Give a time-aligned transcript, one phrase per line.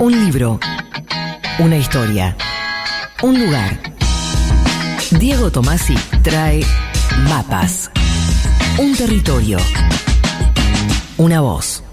[0.00, 0.58] Un libro.
[1.58, 2.36] Una historia.
[3.22, 3.78] Un lugar.
[5.18, 6.60] Diego Tomasi trae
[7.28, 7.90] mapas.
[8.78, 9.58] Un territorio.
[11.18, 11.84] Una voz.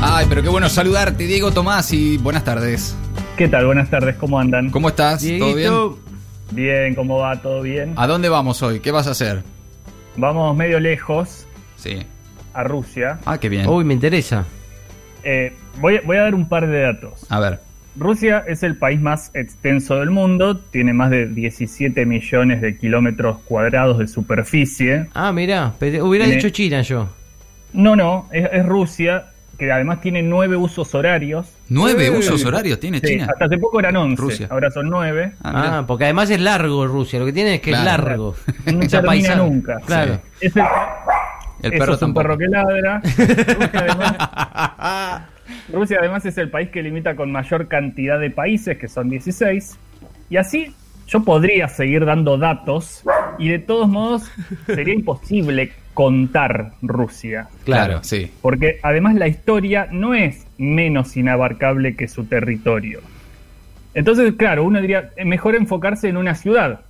[0.00, 2.94] Ay, pero qué bueno saludarte, Diego Tomás, y buenas tardes.
[3.36, 3.66] ¿Qué tal?
[3.66, 4.70] Buenas tardes, ¿cómo andan?
[4.70, 5.24] ¿Cómo estás?
[5.38, 5.72] ¿Todo bien?
[6.52, 7.40] Bien, ¿cómo va?
[7.40, 7.94] ¿Todo bien?
[7.96, 8.78] ¿A dónde vamos hoy?
[8.80, 9.42] ¿Qué vas a hacer?
[10.16, 11.46] Vamos medio lejos,
[11.76, 11.98] Sí.
[12.52, 13.18] a Rusia.
[13.24, 13.66] Ah, qué bien.
[13.66, 14.44] Uy, me interesa.
[15.24, 17.26] Eh, voy, voy a dar un par de datos.
[17.30, 17.60] A ver.
[17.96, 23.38] Rusia es el país más extenso del mundo, tiene más de 17 millones de kilómetros
[23.44, 25.06] cuadrados de superficie.
[25.14, 27.08] Ah, mirá, pe- hubiera Tiene- dicho China yo.
[27.72, 29.26] No, no, es, es Rusia,
[29.58, 31.46] que además tiene nueve usos horarios.
[31.68, 33.28] ¿Nueve Eh, usos horarios tiene Sí, China?
[33.32, 34.48] hasta hace poco eran 11, Rusia.
[34.50, 35.32] ahora son nueve.
[35.44, 35.78] Ah.
[35.78, 37.20] Ah, porque además es largo Rusia.
[37.20, 37.84] Lo que tiene es que Claro.
[37.84, 38.34] es largo.
[38.72, 39.78] No termina nunca.
[39.86, 40.20] Claro.
[40.40, 40.62] Es el-
[41.64, 43.00] el Eso es un perro que ladra.
[43.02, 45.22] Rusia además,
[45.72, 49.78] Rusia además es el país que limita con mayor cantidad de países, que son 16.
[50.30, 50.74] Y así
[51.06, 53.02] yo podría seguir dando datos
[53.38, 54.30] y de todos modos
[54.66, 57.48] sería imposible contar Rusia.
[57.64, 58.30] Claro, sí.
[58.42, 63.00] Porque además la historia no es menos inabarcable que su territorio.
[63.94, 66.80] Entonces, claro, uno diría, mejor enfocarse en una ciudad.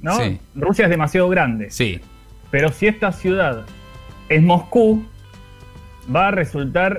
[0.00, 0.16] ¿no?
[0.18, 0.38] Sí.
[0.54, 1.70] Rusia es demasiado grande.
[1.70, 2.00] Sí.
[2.50, 3.66] Pero si esta ciudad
[4.28, 5.04] es Moscú,
[6.14, 6.98] va a resultar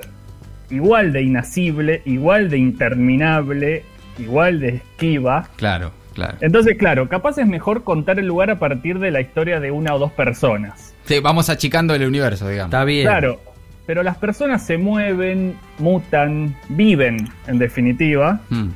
[0.70, 3.84] igual de inacible, igual de interminable,
[4.18, 5.48] igual de esquiva.
[5.56, 6.36] Claro, claro.
[6.40, 9.94] Entonces, claro, capaz es mejor contar el lugar a partir de la historia de una
[9.94, 10.94] o dos personas.
[11.04, 12.68] Sí, vamos achicando el universo, digamos.
[12.68, 13.06] Está bien.
[13.06, 13.40] Claro,
[13.86, 18.40] pero las personas se mueven, mutan, viven, en definitiva.
[18.50, 18.68] Mm.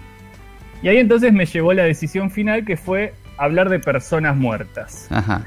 [0.82, 5.06] Y ahí entonces me llevó la decisión final que fue hablar de personas muertas.
[5.10, 5.44] Ajá.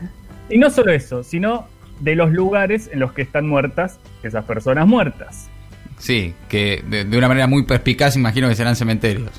[0.49, 1.67] Y no solo eso, sino
[1.99, 5.49] de los lugares en los que están muertas esas personas muertas.
[5.97, 9.29] Sí, que de, de una manera muy perspicaz imagino que serán cementerios.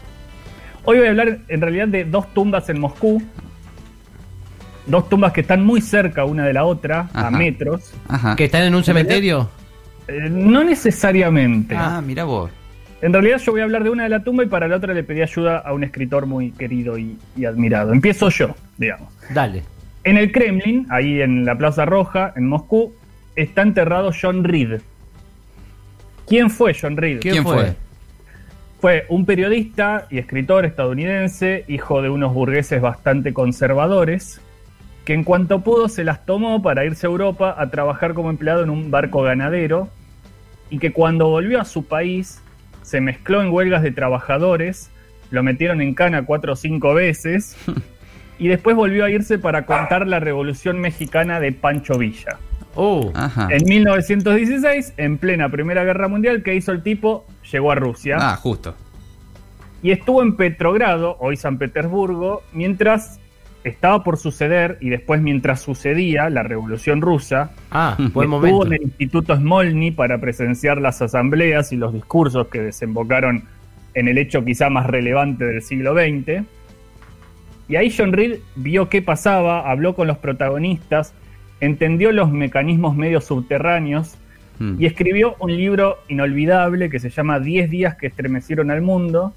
[0.84, 3.22] Hoy voy a hablar en realidad de dos tumbas en Moscú.
[4.86, 7.26] Dos tumbas que están muy cerca una de la otra, Ajá.
[7.26, 7.92] a metros.
[8.08, 8.36] Ajá.
[8.36, 9.50] ¿Que están en un cementerio?
[10.06, 11.74] Eh, no necesariamente.
[11.76, 12.50] Ah, mira vos.
[13.02, 14.94] En realidad yo voy a hablar de una de la tumba y para la otra
[14.94, 17.92] le pedí ayuda a un escritor muy querido y, y admirado.
[17.92, 19.12] Empiezo yo, digamos.
[19.34, 19.64] Dale.
[20.06, 22.94] En el Kremlin, ahí en la Plaza Roja, en Moscú,
[23.34, 24.80] está enterrado John Reed.
[26.28, 27.18] ¿Quién fue John Reed?
[27.18, 27.74] ¿Quién fue?
[28.80, 34.40] Fue un periodista y escritor estadounidense, hijo de unos burgueses bastante conservadores,
[35.04, 38.62] que en cuanto pudo se las tomó para irse a Europa a trabajar como empleado
[38.62, 39.88] en un barco ganadero
[40.70, 42.40] y que cuando volvió a su país
[42.82, 44.88] se mezcló en huelgas de trabajadores,
[45.32, 47.56] lo metieron en cana cuatro o cinco veces
[48.38, 52.38] y después volvió a irse para contar la revolución mexicana de Pancho Villa.
[52.74, 53.48] Oh, Ajá.
[53.50, 57.24] En 1916, en plena Primera Guerra Mundial, ¿qué hizo el tipo?
[57.50, 58.74] Llegó a Rusia Ah, justo.
[59.82, 63.18] y estuvo en Petrogrado, hoy San Petersburgo, mientras
[63.64, 67.50] estaba por suceder y después mientras sucedía la Revolución Rusa.
[67.70, 68.66] ah, buen Estuvo momento.
[68.66, 73.44] en el Instituto Smolny para presenciar las asambleas y los discursos que desembocaron
[73.94, 76.44] en el hecho quizá más relevante del siglo XX.
[77.68, 81.14] Y ahí John Reed vio qué pasaba, habló con los protagonistas,
[81.60, 84.16] entendió los mecanismos medio subterráneos
[84.58, 84.76] Mm.
[84.78, 89.34] y escribió un libro inolvidable que se llama 10 días que estremecieron al mundo,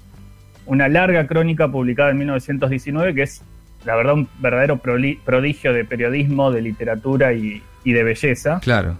[0.66, 3.42] una larga crónica publicada en 1919 que es,
[3.84, 8.60] la verdad, un verdadero prodigio de periodismo, de literatura y, y de belleza.
[8.60, 8.96] Claro.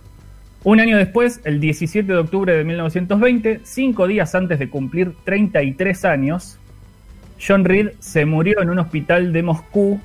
[0.62, 6.04] Un año después, el 17 de octubre de 1920, cinco días antes de cumplir 33
[6.04, 6.58] años,
[7.44, 10.00] John Reed se murió en un hospital de Moscú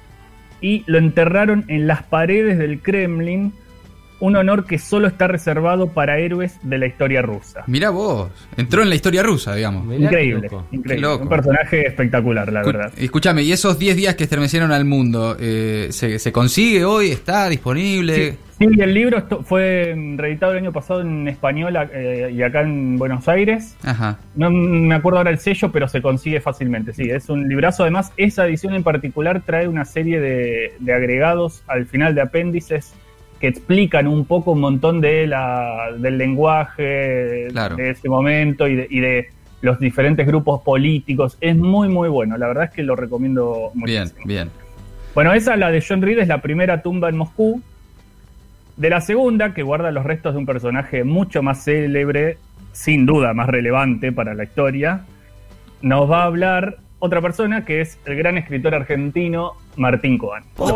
[0.61, 3.53] y lo enterraron en las paredes del Kremlin,
[4.19, 7.63] un honor que solo está reservado para héroes de la historia rusa.
[7.67, 8.29] Mira vos.
[8.55, 9.85] Entró en la historia rusa, digamos.
[9.85, 10.65] Mirá Increíble, loco.
[10.71, 11.07] increíble.
[11.15, 12.93] Un personaje espectacular, la Escu- verdad.
[12.97, 17.11] Escúchame, y esos 10 días que estremecieron al mundo, eh, ¿se, se consigue hoy?
[17.11, 18.37] ¿Está disponible?
[18.57, 22.61] Sí, el libro esto- fue mm, reeditado el año pasado en español eh, y acá
[22.61, 23.75] en Buenos Aires.
[23.83, 24.17] Ajá.
[24.35, 26.93] No me acuerdo ahora el sello, pero se consigue fácilmente.
[26.93, 27.83] Sí, es un librazo.
[27.83, 32.93] Además, esa edición en particular trae una serie de, de agregados al final de apéndices
[33.39, 37.75] que explican un poco un montón de la, del lenguaje Claro.
[37.75, 39.29] de ese momento y de, y de
[39.61, 41.37] los diferentes grupos políticos.
[41.41, 42.37] Es muy, muy bueno.
[42.37, 44.25] La verdad es que lo recomiendo Bien, muchísimo.
[44.25, 44.49] bien.
[45.13, 47.61] Bueno, esa, la de John Reed, es la primera tumba en Moscú.
[48.77, 52.37] De la segunda, que guarda los restos de un personaje mucho más célebre,
[52.73, 55.05] sin duda más relevante para la historia,
[55.81, 60.43] nos va a hablar otra persona que es el gran escritor argentino Martín Coan.
[60.55, 60.73] Qué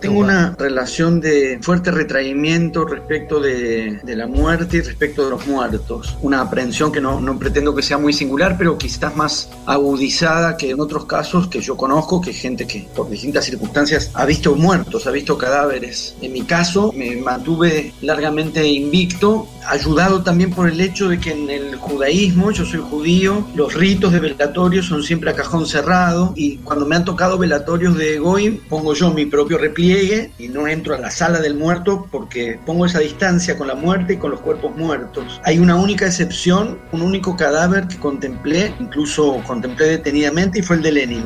[0.00, 5.46] Tengo una relación de fuerte retraimiento respecto de, de la muerte y respecto de los
[5.46, 6.16] muertos.
[6.22, 10.70] Una aprehensión que no, no pretendo que sea muy singular, pero quizás más agudizada que
[10.70, 15.06] en otros casos que yo conozco, que gente que por distintas circunstancias ha visto muertos,
[15.06, 16.16] ha visto cadáveres.
[16.20, 21.50] En mi caso me mantuve largamente invicto, ayudado también por el hecho de que en
[21.50, 26.56] el judaísmo, yo soy judío, los ritos de velatorio son siempre a cajón cerrado y
[26.58, 30.94] cuando me han tocado velatorios de Goim, pongo yo mi propio repliegue y no entro
[30.94, 34.40] a la sala del muerto porque pongo esa distancia con la muerte y con los
[34.40, 35.40] cuerpos muertos.
[35.44, 40.82] Hay una única excepción, un único cadáver que contemplé, incluso contemplé detenidamente y fue el
[40.82, 41.24] de Lenin.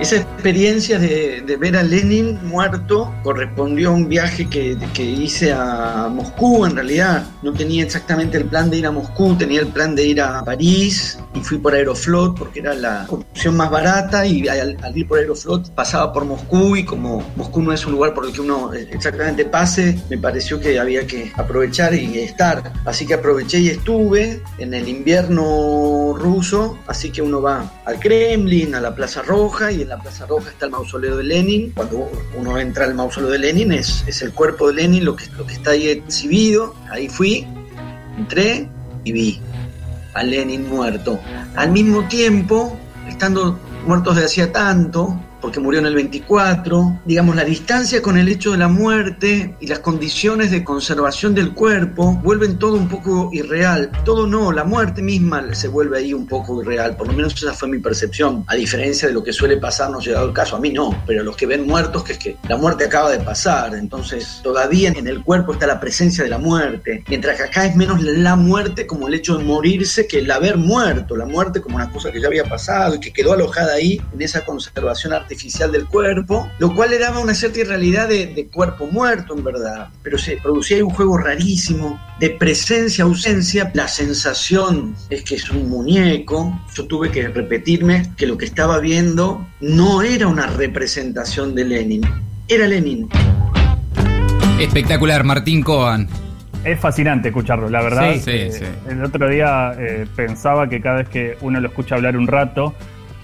[0.00, 5.52] Esa experiencia de, de ver a Lenin muerto correspondió a un viaje que, que hice
[5.52, 7.26] a Moscú, en realidad.
[7.42, 10.42] No tenía exactamente el plan de ir a Moscú, tenía el plan de ir a
[10.42, 15.06] París y fui por Aeroflot porque era la opción más barata y al, al ir
[15.06, 18.40] por Aeroflot pasaba por Moscú y como Moscú no es un lugar por el que
[18.40, 22.72] uno eh, exactamente pase, me pareció que había que aprovechar y estar.
[22.84, 28.74] Así que aproveché y estuve en el invierno ruso, así que uno va al Kremlin,
[28.74, 31.72] a la Plaza Roja y en la Plaza Roja está el mausoleo de Lenin.
[31.74, 35.26] Cuando uno entra al mausoleo de Lenin es, es el cuerpo de Lenin lo que,
[35.36, 36.74] lo que está ahí exhibido.
[36.90, 37.46] Ahí fui,
[38.18, 38.68] entré
[39.04, 39.40] y vi
[40.14, 41.20] a Lenin muerto.
[41.56, 42.76] Al mismo tiempo,
[43.08, 48.28] estando muertos de hacía tanto, porque murió en el 24, digamos, la distancia con el
[48.28, 53.30] hecho de la muerte y las condiciones de conservación del cuerpo vuelven todo un poco
[53.32, 53.90] irreal.
[54.04, 57.54] Todo no, la muerte misma se vuelve ahí un poco irreal, por lo menos esa
[57.54, 60.70] fue mi percepción, a diferencia de lo que suele pasarnos llegado el caso, a mí
[60.70, 63.74] no, pero a los que ven muertos, que es que la muerte acaba de pasar,
[63.74, 67.76] entonces todavía en el cuerpo está la presencia de la muerte, mientras que acá es
[67.76, 71.76] menos la muerte como el hecho de morirse que el haber muerto, la muerte como
[71.76, 75.70] una cosa que ya había pasado y que quedó alojada ahí en esa conservación artificial
[75.70, 79.88] del cuerpo, lo cual le daba una cierta irrealidad de, de cuerpo muerto en verdad,
[80.02, 85.68] pero se producía ahí un juego rarísimo de presencia-ausencia, la sensación es que es un
[85.68, 91.64] muñeco, yo tuve que repetirme que lo que estaba viendo no era una representación de
[91.64, 92.02] Lenin,
[92.48, 93.08] era Lenin.
[94.58, 96.08] Espectacular, Martín Coan.
[96.64, 98.14] Es fascinante escucharlo, la verdad.
[98.14, 98.64] Sí, sí, Eh, sí.
[98.90, 102.74] El otro día eh, pensaba que cada vez que uno lo escucha hablar un rato,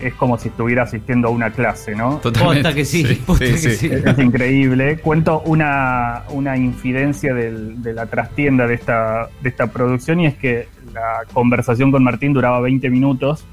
[0.00, 2.20] es como si estuviera asistiendo a una clase, ¿no?
[2.20, 3.86] Posta que sí, posta que sí.
[3.86, 4.98] Es, es increíble.
[4.98, 10.34] Cuento una, una infidencia del- de la trastienda de esta, de esta producción y es
[10.34, 13.44] que la conversación con Martín duraba 20 minutos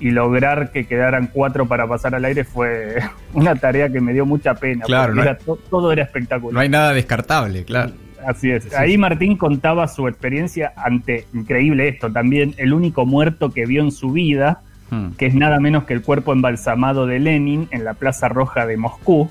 [0.00, 2.96] y lograr que quedaran cuatro para pasar al aire fue
[3.34, 4.84] una tarea que me dio mucha pena.
[4.84, 6.54] Claro, porque no hay- era to- todo era espectacular.
[6.54, 7.92] No hay nada descartable, claro.
[8.26, 8.72] Así es.
[8.74, 13.90] Ahí Martín contaba su experiencia ante, increíble esto, también el único muerto que vio en
[13.90, 14.60] su vida,
[14.92, 15.12] Hmm.
[15.16, 18.76] que es nada menos que el cuerpo embalsamado de Lenin en la Plaza Roja de
[18.76, 19.30] Moscú.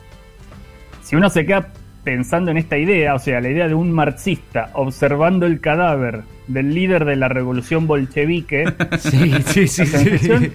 [1.03, 1.67] Si uno se queda
[2.03, 6.73] pensando en esta idea, o sea, la idea de un marxista observando el cadáver del
[6.73, 9.81] líder de la revolución bolchevique, Sí, sí, sí.
[9.83, 10.51] la sensación sí.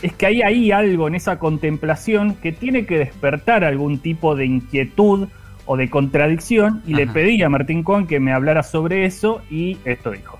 [0.00, 4.46] es que hay ahí algo en esa contemplación que tiene que despertar algún tipo de
[4.46, 5.28] inquietud
[5.66, 9.76] o de contradicción y le pedí a Martín Cohen que me hablara sobre eso y
[9.84, 10.35] esto dijo.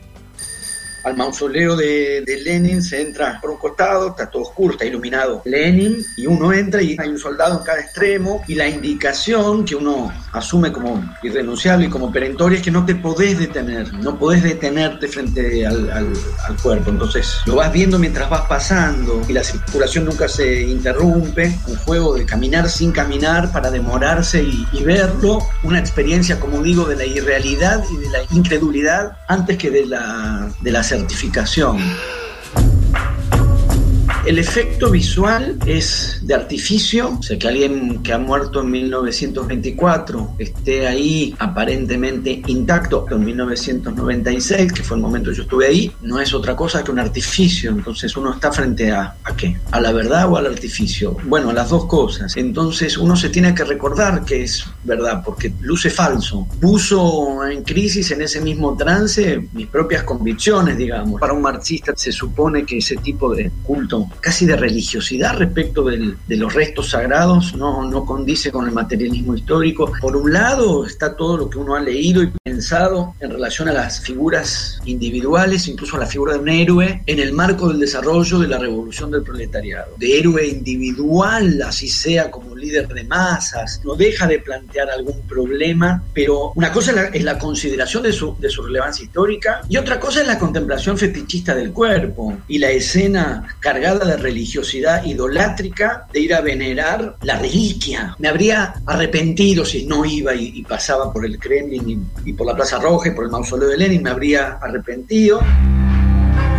[1.07, 5.41] Al mausoleo de, de Lenin se entra por un costado, está todo oscuro, está iluminado
[5.45, 9.77] Lenin, y uno entra y hay un soldado en cada extremo, y la indicación que
[9.77, 14.43] uno asume como irrenunciable y como perentoria es que no te podés detener, no podés
[14.43, 16.13] detenerte frente al, al-
[16.49, 16.91] al cuerpo.
[16.91, 22.15] Entonces lo vas viendo mientras vas pasando, y la circulación nunca se interrumpe, un juego
[22.17, 27.05] de caminar sin caminar para demorarse y, y verlo, una experiencia, como digo, de la
[27.07, 31.77] irrealidad y de la incredulidad antes que de la, de la certificación.
[34.27, 40.35] El efecto visual es de artificio, o sea que alguien que ha muerto en 1924
[40.41, 46.19] esté ahí aparentemente intacto en 1996, que fue el momento que yo estuve ahí, no
[46.19, 47.71] es otra cosa que un artificio.
[47.71, 49.57] Entonces uno está frente a, ¿a qué?
[49.71, 51.17] ¿A la verdad o al artificio?
[51.27, 52.37] Bueno, las dos cosas.
[52.37, 56.49] Entonces uno se tiene que recordar que es verdad, porque luce falso.
[56.61, 61.21] Puso en crisis en ese mismo trance mis propias convicciones, digamos.
[61.21, 66.17] Para un marxista se supone que ese tipo de culto, casi de religiosidad respecto del-
[66.27, 69.93] de los restos sagrados, no, no condice con el materialismo histórico.
[70.01, 73.73] Por un lado está todo lo que uno ha leído y pensado en relación a
[73.73, 78.39] las figuras individuales, incluso a la figura de un héroe, en el marco del desarrollo
[78.39, 79.93] de la revolución del proletariado.
[79.99, 86.03] De héroe individual, así sea como líder de masas, no deja de plantear algún problema,
[86.15, 89.77] pero una cosa es la, es la consideración de su, de su relevancia histórica y
[89.77, 96.07] otra cosa es la contemplación fetichista del cuerpo y la escena cargada de religiosidad idolátrica
[96.13, 98.15] de ir a venerar la reliquia.
[98.19, 102.55] Me habría arrepentido si no iba y, pasaba por el Kremlin y, y por la
[102.55, 105.41] Plaza Roja y por el mausoleo de Lenin, me habría arrepentido.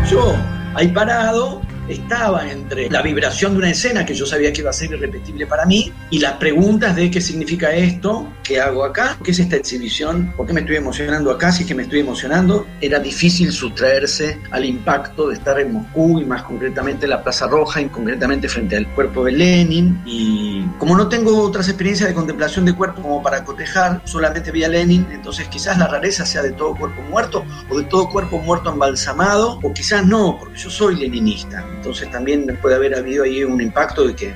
[0.09, 0.33] Yo,
[0.75, 4.73] ahí parado, estaba entre la vibración de una escena que yo sabía que iba a
[4.73, 9.31] ser irrepetible para mí y las preguntas de qué significa esto, qué hago acá, qué
[9.31, 12.67] es esta exhibición, por qué me estoy emocionando acá, si es que me estoy emocionando.
[12.81, 17.47] Era difícil sustraerse al impacto de estar en Moscú y más concretamente en la Plaza
[17.47, 20.01] Roja y concretamente frente al cuerpo de Lenin.
[20.05, 24.61] Y como no tengo otras experiencias de contemplación de cuerpo como para cotejar, solamente vi
[24.67, 28.71] Lenin, entonces quizás la rareza sea de todo cuerpo muerto o de todo cuerpo muerto
[28.71, 31.65] embalsamado, o quizás no, porque yo soy leninista.
[31.77, 34.33] Entonces también puede haber habido ahí un impacto de que,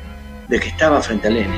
[0.48, 1.52] de que estaba frente a Lenin.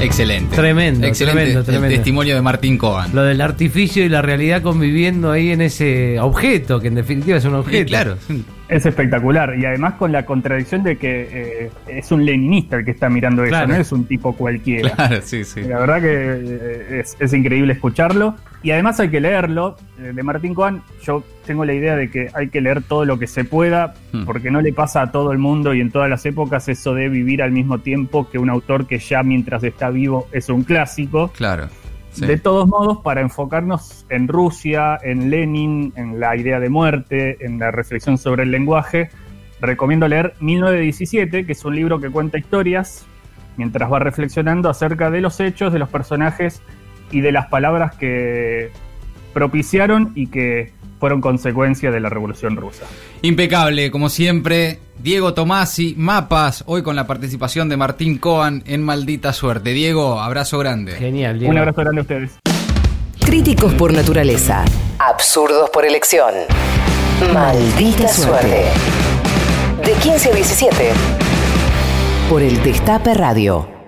[0.00, 0.56] Excelente.
[0.56, 1.86] Tremendo, Excelente tremendo, tremendo.
[1.86, 3.14] El testimonio de Martín Cohen.
[3.14, 7.44] Lo del artificio y la realidad conviviendo ahí en ese objeto, que en definitiva es
[7.44, 7.78] un objeto.
[7.78, 8.16] Sí, claro.
[8.68, 9.56] Es espectacular.
[9.56, 13.44] Y además con la contradicción de que eh, es un leninista el que está mirando
[13.44, 14.90] eso, no es un tipo cualquiera.
[14.90, 15.62] Claro, sí, sí.
[15.62, 18.34] La verdad que eh, es, es increíble escucharlo.
[18.62, 19.76] Y además hay que leerlo.
[19.98, 23.18] Eh, De Martín Cohen, yo tengo la idea de que hay que leer todo lo
[23.18, 24.24] que se pueda, Hmm.
[24.24, 27.08] porque no le pasa a todo el mundo y en todas las épocas eso de
[27.08, 31.32] vivir al mismo tiempo que un autor que ya mientras está vivo es un clásico.
[31.36, 31.68] Claro.
[32.12, 32.26] sí.
[32.26, 37.58] De todos modos, para enfocarnos en Rusia, en Lenin, en la idea de muerte, en
[37.58, 39.08] la reflexión sobre el lenguaje,
[39.62, 43.06] recomiendo leer 1917, que es un libro que cuenta historias
[43.56, 46.62] mientras va reflexionando acerca de los hechos, de los personajes
[47.12, 48.70] y de las palabras que
[49.32, 52.84] propiciaron y que fueron consecuencia de la Revolución Rusa.
[53.22, 54.78] Impecable, como siempre.
[55.02, 59.72] Diego Tomasi, Mapas, hoy con la participación de Martín Cohen en Maldita Suerte.
[59.72, 60.92] Diego, abrazo grande.
[60.92, 61.50] Genial, Diego.
[61.50, 62.38] Un abrazo grande a ustedes.
[63.24, 64.64] Críticos por naturaleza.
[64.98, 66.34] Absurdos por elección.
[67.32, 68.64] Maldita suerte.
[69.84, 70.74] De 15 a 17.
[72.28, 73.81] Por el Destape Radio.